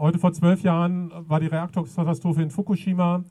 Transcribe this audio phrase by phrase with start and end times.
[0.00, 3.22] heute vor zwölf Jahren war die Reaktorkatastrophe in Fukushima.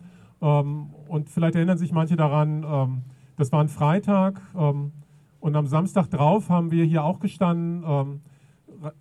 [0.42, 3.02] Ähm, und vielleicht erinnern sich manche daran, ähm,
[3.38, 4.39] das war ein Freitag.
[4.55, 4.92] Ähm,
[5.40, 8.21] und am Samstag drauf haben wir hier auch gestanden,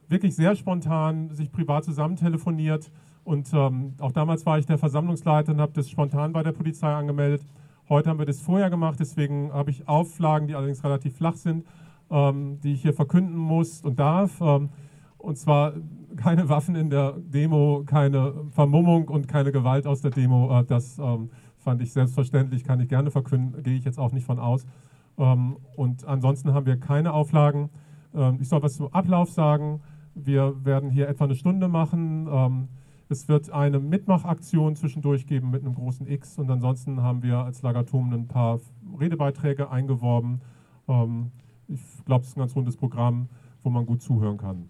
[0.09, 2.93] wirklich sehr spontan sich privat zusammen telefoniert.
[3.25, 7.45] Und auch damals war ich der Versammlungsleiter und habe das spontan bei der Polizei angemeldet.
[7.89, 11.67] Heute haben wir das vorher gemacht, deswegen habe ich Auflagen, die allerdings relativ flach sind,
[12.09, 14.41] die ich hier verkünden muss und darf.
[14.41, 15.73] Und zwar
[16.19, 20.61] keine Waffen in der Demo, keine Vermummung und keine Gewalt aus der Demo.
[20.61, 24.27] Äh, das ähm, fand ich selbstverständlich, kann ich gerne verkünden, gehe ich jetzt auch nicht
[24.27, 24.67] von aus.
[25.17, 27.71] Ähm, und ansonsten haben wir keine Auflagen.
[28.15, 29.81] Ähm, ich soll was zum Ablauf sagen.
[30.15, 32.69] Wir werden hier etwa eine Stunde machen.
[33.09, 37.63] Es wird eine Mitmachaktion zwischendurch geben mit einem großen X und ansonsten haben wir als
[37.63, 38.59] Lagatum ein paar
[38.99, 40.41] Redebeiträge eingeworben.
[41.69, 43.29] Ich glaube, es ist ein ganz rundes Programm,
[43.63, 44.69] wo man gut zuhören kann.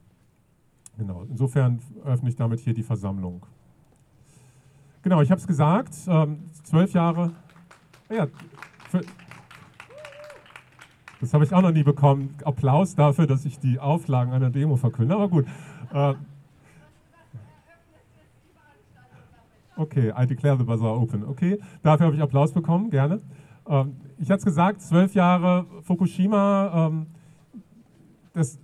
[0.98, 3.46] Genau, insofern öffne ich damit hier die Versammlung.
[5.02, 7.30] Genau, ich habe es gesagt, zwölf Jahre.
[8.10, 8.26] Ja,
[8.90, 9.02] für,
[11.20, 12.34] das habe ich auch noch nie bekommen.
[12.44, 15.14] Applaus dafür, dass ich die Auflagen einer Demo verkünde.
[15.14, 15.46] Aber gut.
[15.92, 16.14] Äh,
[19.76, 21.24] okay, I declare the bazaar open.
[21.24, 23.20] Okay, dafür habe ich Applaus bekommen, gerne.
[23.68, 26.88] Ähm, ich hatte es gesagt, zwölf Jahre Fukushima.
[26.88, 27.06] Ähm,
[28.32, 28.58] das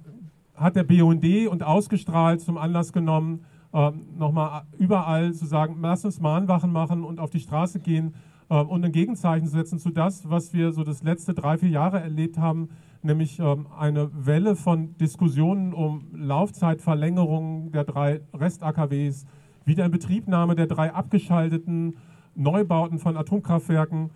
[0.54, 6.20] hat der BUND und ausgestrahlt zum Anlass genommen, ähm, nochmal überall zu sagen, lass uns
[6.20, 8.14] Mahnwachen machen und auf die Straße gehen
[8.48, 12.00] ähm, und ein Gegenzeichen setzen zu das, was wir so das letzte drei, vier Jahre
[12.00, 12.68] erlebt haben,
[13.02, 19.26] nämlich ähm, eine Welle von Diskussionen um Laufzeitverlängerung der drei Rest-AKWs,
[19.64, 21.96] Wiederinbetriebnahme der drei abgeschalteten
[22.36, 24.10] Neubauten von Atomkraftwerken.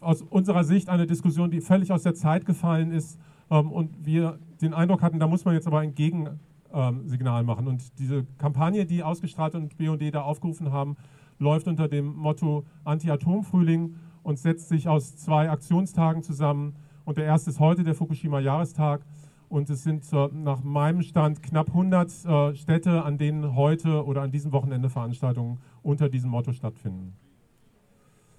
[0.00, 4.74] Aus unserer Sicht eine Diskussion, die völlig aus der Zeit gefallen ist und wir den
[4.74, 7.68] Eindruck hatten, da muss man jetzt aber ein Gegensignal machen.
[7.68, 10.96] Und diese Kampagne, die ausgestrahlt und BD da aufgerufen haben,
[11.38, 16.76] läuft unter dem Motto Anti-Atom-Frühling und setzt sich aus zwei Aktionstagen zusammen.
[17.04, 19.04] Und der erste ist heute der Fukushima-Jahrestag.
[19.48, 24.22] Und es sind äh, nach meinem Stand knapp 100 äh, Städte, an denen heute oder
[24.22, 27.14] an diesem Wochenende Veranstaltungen unter diesem Motto stattfinden.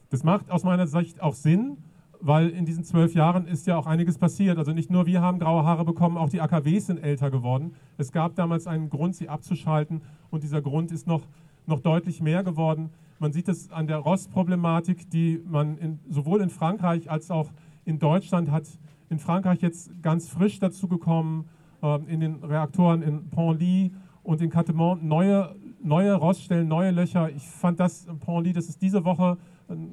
[0.09, 1.77] Das macht aus meiner Sicht auch Sinn,
[2.21, 4.57] weil in diesen zwölf Jahren ist ja auch einiges passiert.
[4.57, 7.75] Also nicht nur wir haben graue Haare bekommen, auch die AKWs sind älter geworden.
[7.97, 11.21] Es gab damals einen Grund, sie abzuschalten und dieser Grund ist noch
[11.67, 12.91] noch deutlich mehr geworden.
[13.19, 17.49] Man sieht es an der Rostproblematik, die man in, sowohl in Frankreich als auch
[17.85, 18.67] in Deutschland hat.
[19.09, 21.47] In Frankreich jetzt ganz frisch dazu gekommen,
[21.81, 23.91] äh, in den Reaktoren in Pont-Ly
[24.23, 27.29] und in Catemont neue, neue Roststellen, neue Löcher.
[27.29, 29.37] Ich fand das in Pont-Ly, das ist diese Woche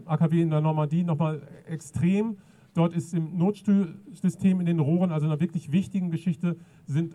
[0.07, 2.39] AKW in der Normandie nochmal extrem.
[2.75, 6.57] Dort ist im Notstuhlsystem in den Rohren, also einer wirklich wichtigen Geschichte,
[6.87, 7.15] sind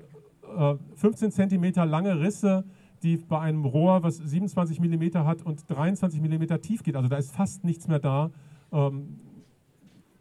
[0.57, 2.63] äh, 15 Zentimeter lange Risse
[3.03, 7.17] die bei einem Rohr, was 27 mm hat und 23 mm tief geht, also da
[7.17, 8.31] ist fast nichts mehr da.
[8.72, 9.19] Ähm,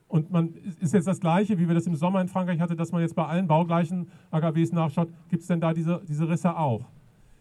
[0.09, 2.93] und man ist jetzt das Gleiche, wie wir das im Sommer in Frankreich hatten, dass
[2.93, 6.85] man jetzt bei allen baugleichen AKWs nachschaut, gibt es denn da diese, diese Risse auch?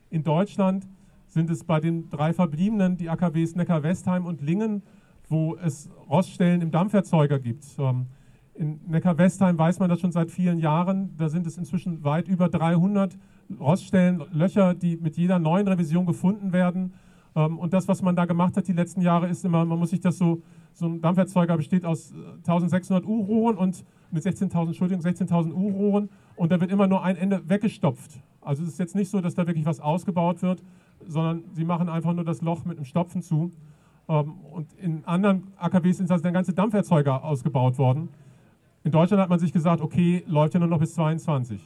[0.10, 0.88] In Deutschland
[1.28, 4.84] sind es bei den drei verbliebenen, die AKWs Neckar-Westheim und Lingen,
[5.28, 7.66] wo es Roststellen im Dampferzeuger gibt.
[7.80, 8.08] Ähm,
[8.54, 11.16] in Neckar-Westheim weiß man das schon seit vielen Jahren.
[11.18, 13.18] Da sind es inzwischen weit über 300
[13.60, 16.94] Roststellen, Löcher, die mit jeder neuen Revision gefunden werden.
[17.36, 19.90] Ähm, und das, was man da gemacht hat die letzten Jahre, ist immer, man muss
[19.90, 20.42] sich das so,
[20.74, 26.52] so ein Dampferzeuger besteht aus 1600 äh, U-Rohren und mit 16.000, Entschuldigung, 16.000 U-Rohren und
[26.52, 28.20] da wird immer nur ein Ende weggestopft.
[28.42, 30.64] Also es ist jetzt nicht so, dass da wirklich was ausgebaut wird,
[31.08, 33.52] sondern sie machen einfach nur das Loch mit einem Stopfen zu.
[34.08, 38.10] Ähm, und in anderen AKWs sind der ganze Dampferzeuger ausgebaut worden.
[38.84, 41.62] In Deutschland hat man sich gesagt, okay, läuft ja nur noch bis 22.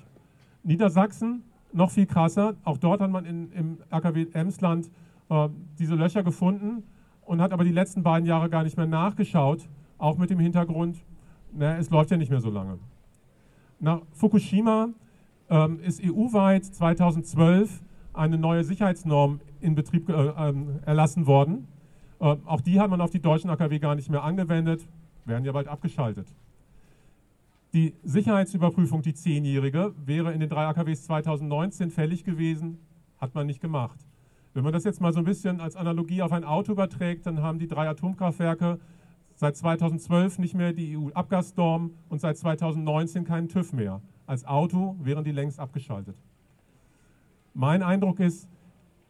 [0.64, 4.90] Niedersachsen noch viel krasser, auch dort hat man in, im AKW Emsland
[5.30, 6.84] äh, diese Löcher gefunden
[7.26, 9.68] und hat aber die letzten beiden Jahre gar nicht mehr nachgeschaut,
[9.98, 11.04] auch mit dem Hintergrund,
[11.52, 12.80] na, es läuft ja nicht mehr so lange.
[13.80, 14.90] Nach Fukushima
[15.50, 17.82] ähm, ist EU-weit 2012
[18.20, 20.54] eine neue Sicherheitsnorm in Betrieb äh, äh,
[20.86, 21.68] erlassen worden.
[22.20, 24.88] Äh, auch die hat man auf die deutschen AKW gar nicht mehr angewendet,
[25.26, 26.28] werden ja bald abgeschaltet.
[27.74, 32.80] Die Sicherheitsüberprüfung, die zehnjährige, wäre in den drei AKWs 2019 fällig gewesen,
[33.20, 34.00] hat man nicht gemacht.
[34.54, 37.42] Wenn man das jetzt mal so ein bisschen als Analogie auf ein Auto überträgt, dann
[37.42, 38.80] haben die drei Atomkraftwerke
[39.36, 44.02] seit 2012 nicht mehr die EU-Abgasnorm und seit 2019 keinen TÜV mehr.
[44.26, 46.18] Als Auto wären die längst abgeschaltet.
[47.54, 48.48] Mein Eindruck ist,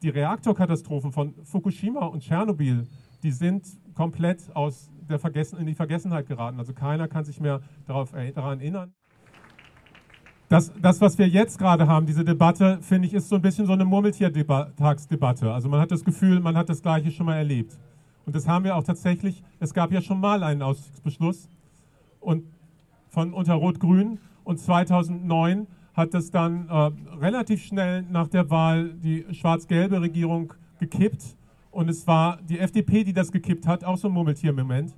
[0.01, 2.87] die Reaktorkatastrophen von Fukushima und Tschernobyl,
[3.23, 6.59] die sind komplett aus der Vergessen, in die Vergessenheit geraten.
[6.59, 8.93] Also keiner kann sich mehr darauf, daran erinnern.
[10.47, 13.65] das, das, was wir jetzt gerade haben, diese Debatte, finde ich, ist so ein bisschen
[13.65, 15.51] so eine Murmeltiertagsdebatte.
[15.51, 17.77] Also man hat das Gefühl, man hat das Gleiche schon mal erlebt.
[18.25, 19.43] Und das haben wir auch tatsächlich.
[19.59, 21.49] Es gab ja schon mal einen Ausstiegsbeschluss
[22.19, 22.45] und
[23.09, 25.67] von unter Rot-Grün und 2009
[25.99, 31.35] hat es dann äh, relativ schnell nach der Wahl die schwarz-gelbe Regierung gekippt
[31.71, 34.95] und es war die FDP, die das gekippt hat, auch so ein Murmeltier-Moment.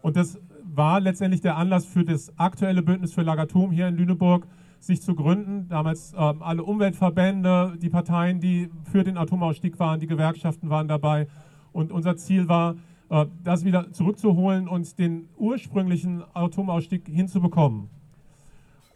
[0.00, 4.46] Und das war letztendlich der Anlass für das aktuelle Bündnis für Lagatom hier in Lüneburg,
[4.78, 5.66] sich zu gründen.
[5.68, 11.26] Damals ähm, alle Umweltverbände, die Parteien, die für den Atomausstieg waren, die Gewerkschaften waren dabei.
[11.72, 12.76] Und unser Ziel war,
[13.10, 17.90] äh, das wieder zurückzuholen und den ursprünglichen Atomausstieg hinzubekommen.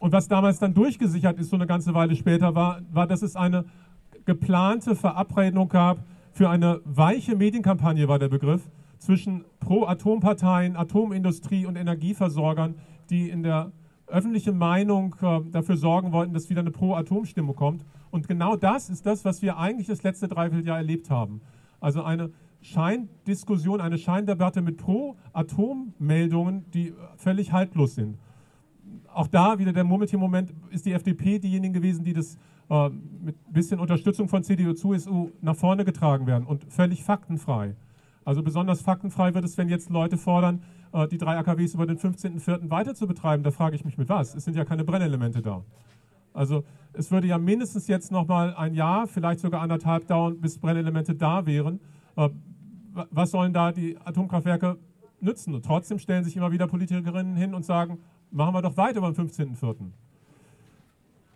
[0.03, 3.37] Und was damals dann durchgesichert ist, so eine ganze Weile später, war, war dass es
[3.37, 3.67] eine
[4.25, 6.03] geplante Verabredung gab
[6.33, 8.69] für eine weiche Medienkampagne, war der Begriff,
[8.99, 12.75] zwischen Pro-Atom-Parteien, Atomindustrie und Energieversorgern,
[13.11, 13.71] die in der
[14.09, 17.87] öffentlichen Meinung äh, dafür sorgen wollten, dass wieder eine Pro-Atom-Stimmung kommt.
[18.11, 21.43] Und genau das ist das, was wir eigentlich das letzte Dreivierteljahr erlebt haben.
[21.79, 28.19] Also eine Scheindiskussion, eine Scheindebatte mit Pro-Atom-Meldungen, die völlig haltlos sind.
[29.15, 32.37] Auch da wieder der Murmeltier-Moment ist die FDP diejenige gewesen, die das
[32.71, 37.75] äh, mit ein bisschen Unterstützung von CDU, CSU nach vorne getragen werden und völlig faktenfrei.
[38.25, 40.63] Also besonders faktenfrei wird es, wenn jetzt Leute fordern,
[40.93, 42.71] äh, die drei AKWs über den 15.04.
[42.71, 43.43] weiter zu betreiben.
[43.43, 44.35] Da frage ich mich mit was?
[44.35, 45.63] Es sind ja keine Brennelemente da.
[46.33, 50.59] Also es würde ja mindestens jetzt noch mal ein Jahr, vielleicht sogar anderthalb dauern, bis
[50.59, 51.81] Brennelemente da wären.
[52.17, 52.31] Äh,
[53.11, 54.79] was sollen da die Atomkraftwerke
[55.21, 55.55] nützen?
[55.55, 57.99] Und trotzdem stellen sich immer wieder Politikerinnen hin und sagen,
[58.33, 59.93] machen wir doch weiter beim 15.04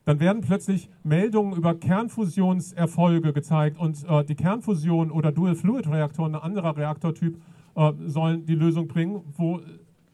[0.07, 6.77] dann werden plötzlich Meldungen über Kernfusionserfolge gezeigt und äh, die Kernfusion oder Dual-Fluid-Reaktoren, ein anderer
[6.77, 7.37] Reaktortyp,
[7.75, 9.61] äh, sollen die Lösung bringen, wo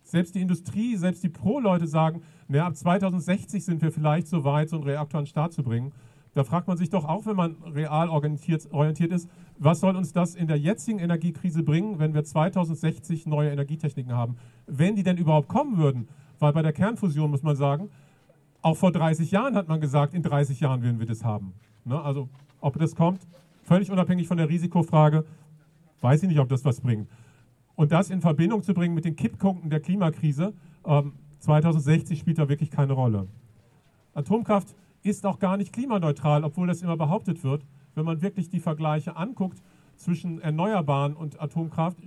[0.02, 4.70] selbst die Industrie, selbst die Pro-Leute sagen, naja, ab 2060 sind wir vielleicht so weit,
[4.70, 5.92] so einen Reaktor an den Start zu bringen.
[6.34, 9.28] Da fragt man sich doch auch, wenn man real orientiert, orientiert ist,
[9.58, 14.36] was soll uns das in der jetzigen Energiekrise bringen, wenn wir 2060 neue Energietechniken haben?
[14.66, 16.08] Wenn die denn überhaupt kommen würden,
[16.42, 17.88] weil bei der Kernfusion muss man sagen,
[18.62, 21.54] auch vor 30 Jahren hat man gesagt, in 30 Jahren werden wir das haben.
[21.84, 22.00] Ne?
[22.00, 22.28] Also
[22.60, 23.20] ob das kommt,
[23.62, 25.24] völlig unabhängig von der Risikofrage,
[26.00, 27.08] weiß ich nicht, ob das was bringt.
[27.76, 30.52] Und das in Verbindung zu bringen mit den Kipppunkten der Klimakrise,
[30.84, 33.28] ähm, 2060 spielt da wirklich keine Rolle.
[34.12, 37.64] Atomkraft ist auch gar nicht klimaneutral, obwohl das immer behauptet wird.
[37.94, 39.62] Wenn man wirklich die Vergleiche anguckt
[39.96, 41.98] zwischen Erneuerbaren und Atomkraft,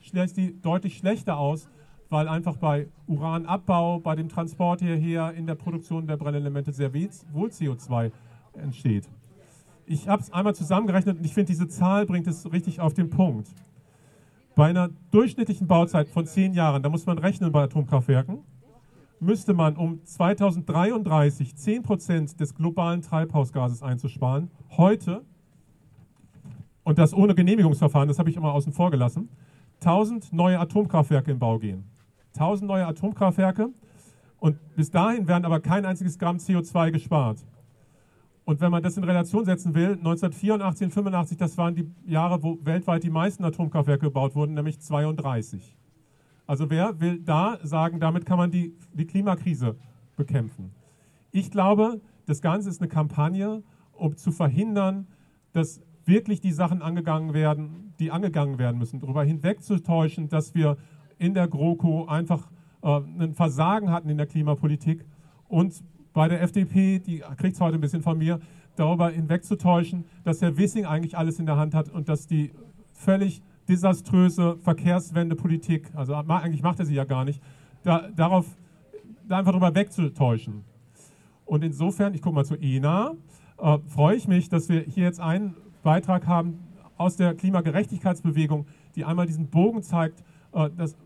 [0.00, 1.68] schlägt die deutlich schlechter aus
[2.12, 7.48] weil einfach bei Uranabbau, bei dem Transport hierher, in der Produktion der Brennelemente sehr wohl
[7.48, 8.12] CO2
[8.52, 9.08] entsteht.
[9.86, 13.08] Ich habe es einmal zusammengerechnet und ich finde, diese Zahl bringt es richtig auf den
[13.08, 13.48] Punkt.
[14.54, 18.40] Bei einer durchschnittlichen Bauzeit von zehn Jahren, da muss man rechnen bei Atomkraftwerken,
[19.18, 25.24] müsste man, um 2033 10 Prozent des globalen Treibhausgases einzusparen, heute,
[26.84, 29.30] und das ohne Genehmigungsverfahren, das habe ich immer außen vor gelassen,
[29.80, 31.91] 1000 neue Atomkraftwerke in Bau gehen.
[32.34, 33.70] 1000 neue Atomkraftwerke
[34.38, 37.38] und bis dahin werden aber kein einziges Gramm CO2 gespart.
[38.44, 42.42] Und wenn man das in Relation setzen will, 1984 und 85, das waren die Jahre,
[42.42, 45.76] wo weltweit die meisten Atomkraftwerke gebaut wurden, nämlich 32.
[46.46, 49.76] Also wer will da sagen, damit kann man die, die Klimakrise
[50.16, 50.72] bekämpfen?
[51.30, 53.62] Ich glaube, das Ganze ist eine Kampagne,
[53.92, 55.06] um zu verhindern,
[55.52, 60.76] dass wirklich die Sachen angegangen werden, die angegangen werden müssen, darüber hinwegzutäuschen, dass wir
[61.22, 62.50] in der GroKo einfach
[62.82, 65.04] äh, ein Versagen hatten in der Klimapolitik
[65.48, 68.40] und bei der FDP, die kriegt es heute ein bisschen von mir,
[68.76, 72.50] darüber hinwegzutäuschen, dass Herr Wissing eigentlich alles in der Hand hat und dass die
[72.92, 77.40] völlig desaströse Verkehrswendepolitik, also eigentlich macht er sie ja gar nicht,
[77.84, 78.46] da, darauf
[79.28, 80.64] da einfach darüber wegzutäuschen.
[81.44, 83.14] Und insofern, ich gucke mal zu ENA,
[83.58, 86.58] äh, freue ich mich, dass wir hier jetzt einen Beitrag haben
[86.96, 90.96] aus der Klimagerechtigkeitsbewegung, die einmal diesen Bogen zeigt, äh, dass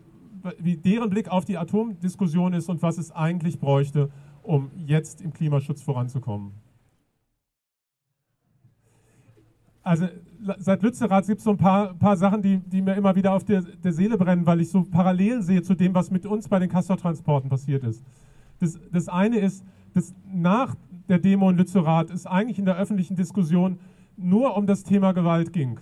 [0.59, 4.09] wie deren Blick auf die Atomdiskussion ist und was es eigentlich bräuchte,
[4.43, 6.51] um jetzt im Klimaschutz voranzukommen.
[9.83, 10.07] Also
[10.57, 13.45] seit Lützerath gibt es so ein paar, paar Sachen, die, die, mir immer wieder auf
[13.45, 16.59] der, der, Seele brennen, weil ich so Parallelen sehe zu dem, was mit uns bei
[16.59, 18.03] den Castor-Transporten passiert ist.
[18.59, 19.63] Das, das eine ist,
[19.93, 20.75] dass nach
[21.07, 23.79] der Demo in Lützerath es eigentlich in der öffentlichen Diskussion
[24.17, 25.79] nur um das Thema Gewalt ging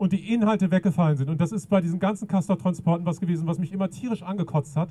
[0.00, 1.28] und die Inhalte weggefallen sind.
[1.28, 4.88] Und das ist bei diesen ganzen Castor-Transporten was gewesen, was mich immer tierisch angekotzt hat,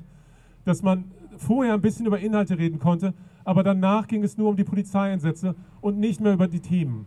[0.64, 3.12] dass man vorher ein bisschen über Inhalte reden konnte,
[3.42, 7.06] aber danach ging es nur um die Polizeieinsätze und nicht mehr über die Themen.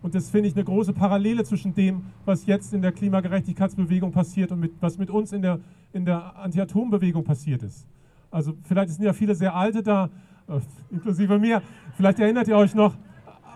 [0.00, 4.50] Und das finde ich eine große Parallele zwischen dem, was jetzt in der Klimagerechtigkeitsbewegung passiert
[4.50, 5.60] und mit, was mit uns in der,
[5.92, 7.86] in der Anti-Atom-Bewegung passiert ist.
[8.30, 10.08] Also vielleicht sind ja viele sehr alte da,
[10.48, 10.58] äh,
[10.90, 11.60] inklusive mir.
[11.98, 12.96] Vielleicht erinnert ihr euch noch,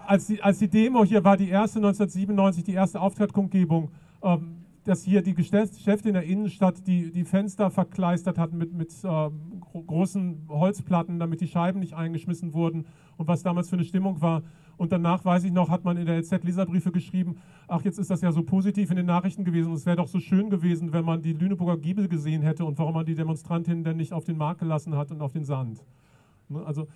[0.08, 3.90] als die, als die Demo hier war, die erste 1997, die erste Auftragskundgebung,
[4.22, 8.92] ähm, dass hier die Geschäfte in der Innenstadt die, die Fenster verkleistert hatten mit, mit
[9.02, 9.30] äh,
[9.86, 12.86] großen Holzplatten, damit die Scheiben nicht eingeschmissen wurden
[13.16, 14.42] und was damals für eine Stimmung war.
[14.76, 18.10] Und danach, weiß ich noch, hat man in der LZ Leserbriefe geschrieben, ach, jetzt ist
[18.10, 19.72] das ja so positiv in den Nachrichten gewesen.
[19.72, 22.94] Es wäre doch so schön gewesen, wenn man die Lüneburger Giebel gesehen hätte und warum
[22.94, 25.82] man die Demonstrantinnen denn nicht auf den Markt gelassen hat und auf den Sand.
[26.48, 26.86] Ne, also,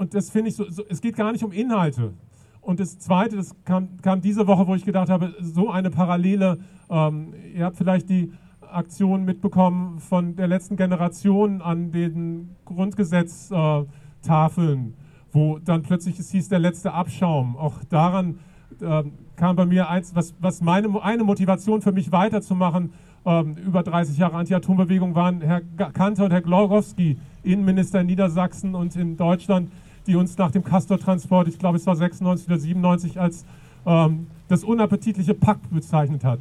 [0.00, 2.14] und das finde ich so, so, es geht gar nicht um Inhalte.
[2.62, 6.58] Und das Zweite, das kam, kam diese Woche, wo ich gedacht habe, so eine Parallele,
[6.88, 14.94] ähm, ihr habt vielleicht die Aktion mitbekommen von der letzten Generation an den Grundgesetztafeln.
[15.32, 17.58] Wo dann plötzlich es hieß, der letzte Abschaum.
[17.58, 18.38] Auch daran
[18.80, 19.02] äh,
[19.36, 22.94] kam bei mir eins, was, was meine, eine Motivation für mich weiterzumachen,
[23.26, 28.96] ähm, über 30 Jahre Anti-Atom-Bewegung waren Herr Kanter und Herr Glorowski, Innenminister in Niedersachsen und
[28.96, 29.70] in Deutschland,
[30.10, 33.44] die uns nach dem Castor-Transport, ich glaube es war 96 oder 97, als
[33.86, 36.40] ähm, das unappetitliche Pakt bezeichnet hat.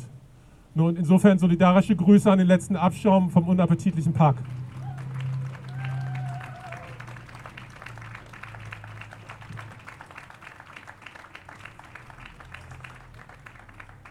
[0.73, 4.43] Nun, insofern solidarische Grüße an den letzten Abschaum vom unappetitlichen Pakt.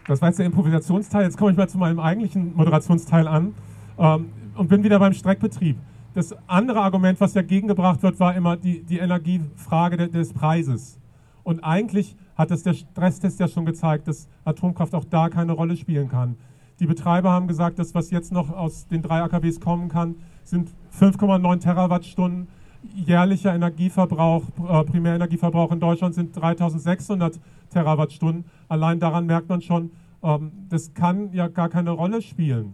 [0.07, 1.23] Das war jetzt der Improvisationsteil.
[1.25, 3.53] Jetzt komme ich mal zu meinem eigentlichen Moderationsteil an
[3.97, 5.77] ähm, und bin wieder beim Streckbetrieb.
[6.13, 10.99] Das andere Argument, was dagegen gebracht wird, war immer die, die Energiefrage de, des Preises.
[11.43, 15.77] Und eigentlich hat das der Stresstest ja schon gezeigt, dass Atomkraft auch da keine Rolle
[15.77, 16.35] spielen kann.
[16.79, 20.71] Die Betreiber haben gesagt, dass was jetzt noch aus den drei AKWs kommen kann, sind
[20.97, 22.47] 5,9 Terawattstunden.
[22.95, 27.39] Jährlicher Energieverbrauch, äh, Primärenergieverbrauch in Deutschland sind 3600
[27.69, 28.45] Terawattstunden.
[28.69, 29.91] Allein daran merkt man schon,
[30.23, 32.73] ähm, das kann ja gar keine Rolle spielen.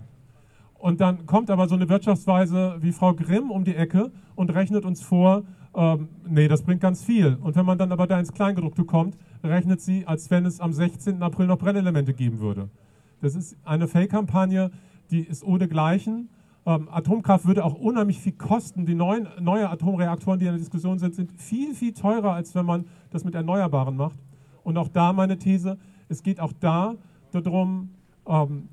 [0.86, 4.86] Und dann kommt aber so eine Wirtschaftsweise wie Frau Grimm um die Ecke und rechnet
[4.86, 5.42] uns vor,
[5.74, 7.39] ähm, nee, das bringt ganz viel.
[7.42, 10.74] Und wenn man dann aber da ins Kleingedruckte kommt, rechnet sie, als wenn es am
[10.74, 11.24] 16.
[11.24, 12.70] April noch Brennelemente geben würde.
[13.20, 14.70] Das ist eine Fake-Kampagne,
[15.10, 16.30] die ist ohne Gleichen.
[16.68, 18.86] Ähm, Atomkraft würde auch unheimlich viel kosten.
[18.86, 22.68] Die neuen neue Atomreaktoren, die in der Diskussion sind, sind viel, viel teurer, als wenn
[22.68, 24.20] man das mit Erneuerbaren macht.
[24.63, 26.94] Und auch da meine These, es geht auch da
[27.32, 27.89] darum,
[28.27, 28.70] ähm,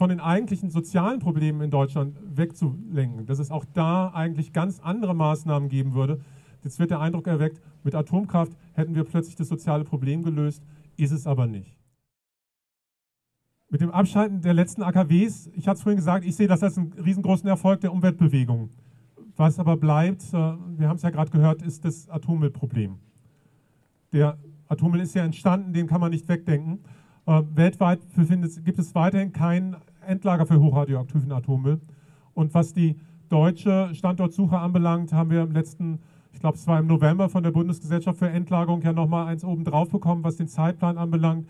[0.00, 5.14] von den eigentlichen sozialen Problemen in Deutschland wegzulenken, dass es auch da eigentlich ganz andere
[5.14, 6.22] Maßnahmen geben würde.
[6.64, 10.62] Jetzt wird der Eindruck erweckt, mit Atomkraft hätten wir plötzlich das soziale Problem gelöst,
[10.96, 11.76] ist es aber nicht.
[13.68, 16.78] Mit dem Abschalten der letzten AKWs, ich hatte es vorhin gesagt, ich sehe das als
[16.78, 18.70] einen riesengroßen Erfolg der Umweltbewegung.
[19.36, 22.96] Was aber bleibt, äh, wir haben es ja gerade gehört, ist das Atommüllproblem.
[24.14, 26.78] Der Atommüll ist ja entstanden, den kann man nicht wegdenken.
[27.26, 28.00] Äh, weltweit
[28.64, 31.80] gibt es weiterhin kein Endlager für hochradioaktiven Atommüll.
[32.34, 32.96] Und was die
[33.28, 36.00] deutsche Standortsuche anbelangt, haben wir im letzten,
[36.32, 39.64] ich glaube es war im November von der Bundesgesellschaft für Endlagerung ja nochmal eins oben
[39.64, 41.48] drauf bekommen, was den Zeitplan anbelangt.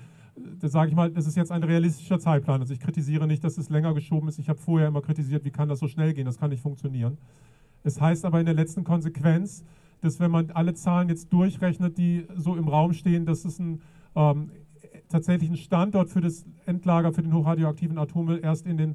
[0.61, 2.61] Da sage ich mal, das ist jetzt ein realistischer Zeitplan.
[2.61, 4.39] Also ich kritisiere nicht, dass es länger geschoben ist.
[4.39, 6.25] Ich habe vorher immer kritisiert, wie kann das so schnell gehen?
[6.25, 7.19] Das kann nicht funktionieren.
[7.83, 9.65] Es heißt aber in der letzten Konsequenz,
[10.01, 13.83] dass wenn man alle Zahlen jetzt durchrechnet, die so im Raum stehen, dass es ein,
[14.15, 14.51] ähm,
[15.11, 18.95] tatsächlich einen Standort für das Endlager für den hochradioaktiven Atommüll erst in den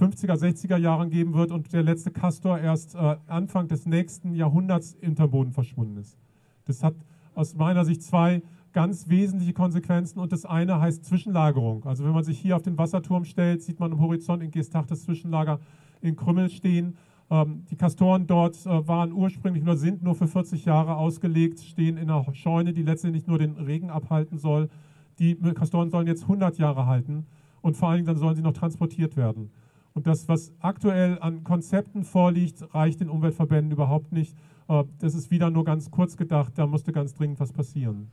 [0.00, 4.96] 50er, 60er Jahren geben wird und der letzte Castor erst äh, Anfang des nächsten Jahrhunderts
[5.00, 6.16] hinterm Boden verschwunden ist.
[6.64, 6.94] Das hat
[7.34, 11.84] aus meiner Sicht zwei ganz wesentliche Konsequenzen und das eine heißt Zwischenlagerung.
[11.84, 14.86] Also wenn man sich hier auf den Wasserturm stellt, sieht man am Horizont in Gestach
[14.86, 15.60] das Zwischenlager
[16.00, 16.96] in Krümmel stehen
[17.30, 21.96] ähm, die Kastoren dort äh, waren ursprünglich oder sind nur für 40 Jahre ausgelegt, stehen
[21.96, 24.68] in einer Scheune, die letztendlich nur den Regen abhalten soll.
[25.18, 27.26] Die Kastoren sollen jetzt 100 Jahre halten
[27.62, 29.50] und vor allen Dingen dann sollen sie noch transportiert werden.
[29.92, 34.36] Und das, was aktuell an Konzepten vorliegt, reicht den Umweltverbänden überhaupt nicht.
[34.68, 38.10] Äh, das ist wieder nur ganz kurz gedacht, da musste ganz dringend was passieren.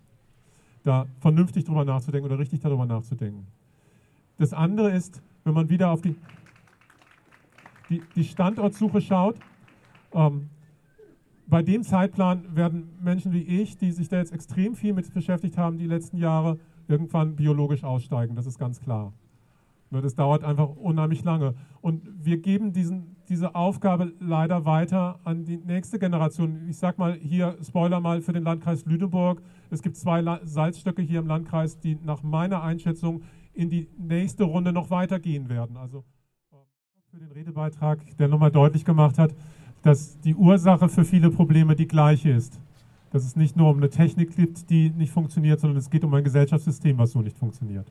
[0.84, 3.48] Da vernünftig drüber nachzudenken oder richtig darüber nachzudenken.
[4.38, 6.16] Das andere ist, wenn man wieder auf die
[7.92, 9.36] die, die Standortsuche schaut,
[10.14, 10.50] ähm,
[11.48, 15.58] bei dem Zeitplan werden Menschen wie ich, die sich da jetzt extrem viel mit beschäftigt
[15.58, 16.58] haben die letzten Jahre,
[16.88, 18.36] irgendwann biologisch aussteigen.
[18.36, 19.14] Das ist ganz klar.
[19.92, 21.54] Nur das dauert einfach unheimlich lange.
[21.82, 26.68] Und wir geben diesen, diese Aufgabe leider weiter an die nächste Generation.
[26.70, 29.42] Ich sage mal hier, Spoiler mal für den Landkreis Lüneburg.
[29.70, 33.24] Es gibt zwei Salzstöcke hier im Landkreis, die nach meiner Einschätzung
[33.54, 35.76] in die nächste Runde noch weitergehen werden.
[35.76, 36.06] Also
[37.12, 39.36] für den Redebeitrag, der nochmal deutlich gemacht hat,
[39.82, 42.62] dass die Ursache für viele Probleme die gleiche ist.
[43.12, 46.14] Dass es nicht nur um eine Technik geht, die nicht funktioniert, sondern es geht um
[46.14, 47.88] ein Gesellschaftssystem, was so nicht funktioniert.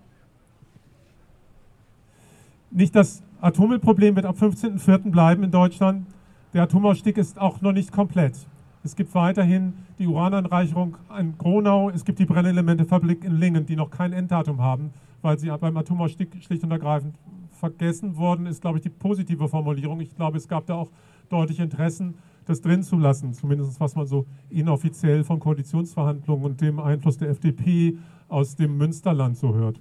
[2.71, 5.11] Nicht das Atommüllproblem wird ab 15.04.
[5.11, 6.07] bleiben in Deutschland.
[6.55, 8.35] Der Atomausstieg ist auch noch nicht komplett.
[8.83, 11.91] Es gibt weiterhin die Urananreicherung in Gronau.
[11.91, 16.43] Es gibt die Brennelementefabrik in Lingen, die noch kein Enddatum haben, weil sie beim Atomausstieg
[16.43, 17.15] schlicht und ergreifend
[17.51, 20.01] vergessen worden ist, glaube ich, die positive Formulierung.
[20.01, 20.91] Ich glaube, es gab da auch
[21.29, 22.15] deutliche Interessen,
[22.47, 27.31] das drin zu lassen, zumindest was man so inoffiziell von Koalitionsverhandlungen und dem Einfluss der
[27.31, 27.97] FDP
[28.29, 29.81] aus dem Münsterland so hört.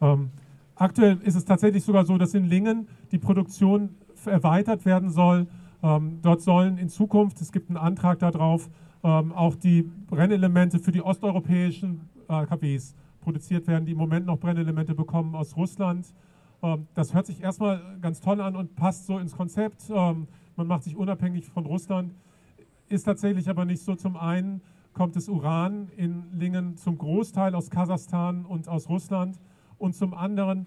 [0.00, 0.30] Ähm,
[0.74, 3.90] aktuell ist es tatsächlich sogar so, dass in Lingen die Produktion
[4.26, 5.46] erweitert werden soll.
[5.82, 8.68] Ähm, dort sollen in Zukunft, es gibt einen Antrag darauf,
[9.02, 14.94] ähm, auch die Brennelemente für die osteuropäischen AKWs produziert werden, die im Moment noch Brennelemente
[14.94, 16.06] bekommen aus Russland.
[16.62, 19.90] Ähm, das hört sich erstmal ganz toll an und passt so ins Konzept.
[20.56, 22.14] Man macht sich unabhängig von Russland,
[22.88, 23.94] ist tatsächlich aber nicht so.
[23.96, 24.60] Zum einen
[24.92, 29.40] kommt das Uran in Lingen zum Großteil aus Kasachstan und aus Russland
[29.78, 30.66] und zum anderen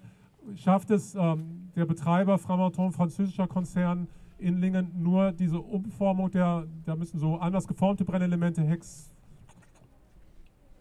[0.54, 6.94] schafft es ähm, der Betreiber Framatome, französischer Konzern, in Lingen nur diese Umformung der, da
[6.94, 9.10] müssen so anders geformte Brennelemente, Hex,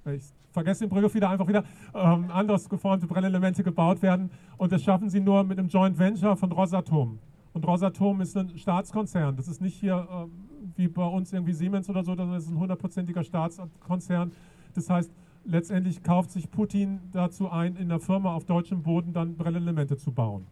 [0.06, 4.84] ich vergesse den Begriff wieder, einfach wieder ähm, anders geformte Brennelemente gebaut werden und das
[4.84, 7.20] schaffen sie nur mit einem Joint Venture von Rosatom.
[7.58, 10.30] Und Rosatom ist ein Staatskonzern, das ist nicht hier ähm,
[10.76, 14.32] wie bei uns irgendwie Siemens oder so, sondern es ist ein hundertprozentiger Staatskonzern.
[14.76, 15.12] Das heißt,
[15.44, 20.12] letztendlich kauft sich Putin dazu ein, in der Firma auf deutschem Boden dann Brennelemente zu
[20.12, 20.46] bauen.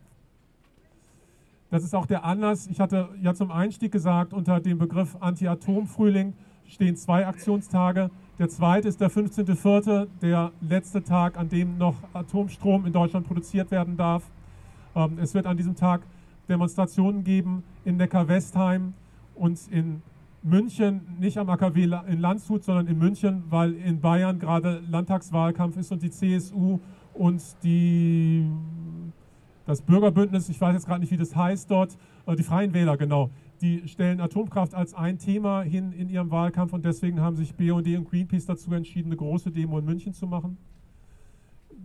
[1.69, 2.65] Das ist auch der Anlass.
[2.65, 6.33] Ich hatte ja zum Einstieg gesagt, unter dem Begriff Anti-Atom-Frühling
[6.67, 8.09] stehen zwei Aktionstage.
[8.39, 13.69] Der zweite ist der 15.04., der letzte Tag, an dem noch Atomstrom in Deutschland produziert
[13.69, 14.23] werden darf.
[14.95, 16.01] Ähm, es wird an diesem Tag
[16.47, 18.93] Demonstrationen geben in Neckar-Westheim
[19.35, 20.01] und in
[20.43, 25.91] München, nicht am AKW in Landshut, sondern in München, weil in Bayern gerade Landtagswahlkampf ist
[25.91, 26.79] und die CSU
[27.15, 28.45] und die
[29.65, 31.97] das Bürgerbündnis, ich weiß jetzt gerade nicht, wie das heißt dort,
[32.27, 36.73] äh, die Freien Wähler, genau, die stellen Atomkraft als ein Thema hin in ihrem Wahlkampf
[36.73, 40.27] und deswegen haben sich BUND und Greenpeace dazu entschieden, eine große Demo in München zu
[40.27, 40.57] machen.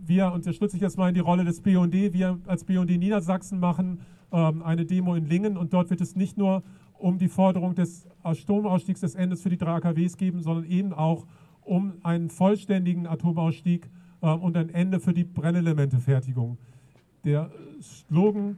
[0.03, 1.93] Wir unterstützen jetzt mal in die Rolle des BUND.
[1.93, 4.01] Wir als BUND Niedersachsen machen
[4.31, 6.63] eine Demo in Lingen und dort wird es nicht nur
[6.97, 11.25] um die Forderung des Atomausstiegs des Endes für die drei AKWs geben, sondern eben auch
[11.61, 13.89] um einen vollständigen Atomausstieg
[14.21, 16.57] äh, und ein Ende für die Brennelementefertigung.
[17.23, 18.57] Der Slogan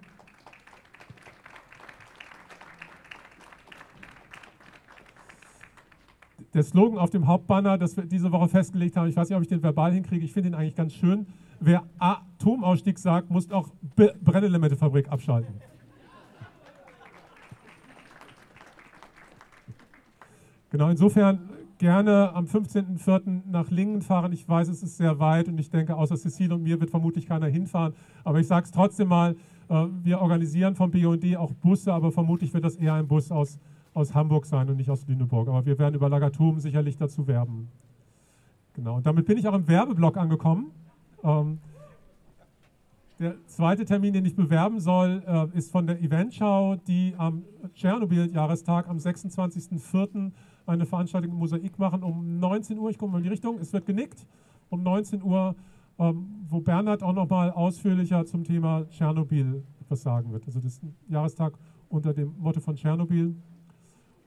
[6.53, 9.41] der Slogan auf dem Hauptbanner, das wir diese Woche festgelegt haben, ich weiß nicht, ob
[9.41, 11.25] ich den verbal hinkriege, ich finde ihn eigentlich ganz schön.
[11.59, 15.55] Wer Atomausstieg sagt, muss auch Brennelementefabrik abschalten.
[20.69, 23.41] Genau, insofern gerne am 15.04.
[23.51, 24.31] nach Lingen fahren.
[24.31, 27.27] Ich weiß, es ist sehr weit und ich denke, außer Cecile und mir wird vermutlich
[27.27, 27.93] keiner hinfahren.
[28.23, 29.35] Aber ich sage es trotzdem mal,
[29.69, 33.59] äh, wir organisieren vom BUND auch Busse, aber vermutlich wird das eher ein Bus aus,
[33.93, 35.47] aus Hamburg sein und nicht aus Lüneburg.
[35.47, 37.69] Aber wir werden über Lagatum sicherlich dazu werben.
[38.73, 40.71] Genau, und damit bin ich auch im Werbeblock angekommen.
[41.23, 41.59] Ähm,
[43.19, 48.89] der zweite Termin, den ich bewerben soll, äh, ist von der Eventschau, die am Tschernobyl-Jahrestag
[48.89, 50.31] am 26.04
[50.65, 52.89] eine Veranstaltung im Mosaik machen um 19 Uhr.
[52.89, 54.25] Ich gucke mal in die Richtung, es wird genickt.
[54.69, 55.55] Um 19 Uhr,
[55.99, 60.45] ähm, wo Bernhard auch nochmal ausführlicher zum Thema Tschernobyl etwas sagen wird.
[60.47, 61.53] Also das ist ein Jahrestag
[61.89, 63.35] unter dem Motto von Tschernobyl.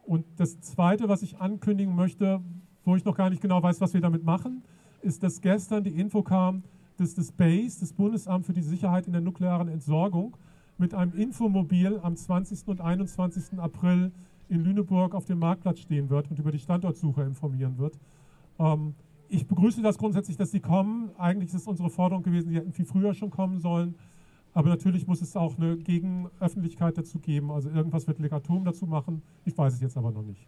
[0.05, 2.41] Und das Zweite, was ich ankündigen möchte,
[2.85, 4.63] wo ich noch gar nicht genau weiß, was wir damit machen,
[5.03, 6.63] ist, dass gestern die Info kam,
[6.97, 10.37] dass das BASE, das Bundesamt für die Sicherheit in der nuklearen Entsorgung,
[10.79, 12.69] mit einem Infomobil am 20.
[12.69, 13.59] und 21.
[13.59, 14.13] April
[14.49, 17.99] in Lüneburg auf dem Marktplatz stehen wird und über die Standortsuche informieren wird.
[18.59, 18.95] Ähm,
[19.29, 21.11] ich begrüße das grundsätzlich, dass Sie kommen.
[21.19, 23.95] Eigentlich ist es unsere Forderung gewesen, Sie hätten viel früher schon kommen sollen.
[24.55, 27.51] Aber natürlich muss es auch eine Gegenöffentlichkeit dazu geben.
[27.51, 29.23] Also irgendwas wird Legatum dazu machen.
[29.45, 30.47] Ich weiß es jetzt aber noch nicht.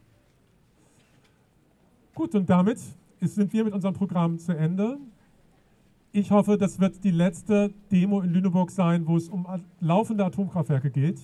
[2.15, 2.79] Gut, und damit
[3.21, 4.99] sind wir mit unserem Programm zu Ende.
[6.11, 9.47] Ich hoffe, das wird die letzte Demo in Lüneburg sein, wo es um
[9.81, 11.21] laufende Atomkraftwerke geht.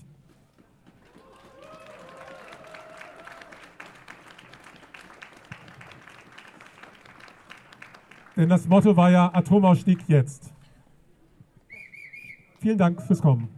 [8.37, 10.53] Denn das Motto war ja Atomausstieg jetzt.
[12.59, 13.54] Vielen Dank fürs Kommen.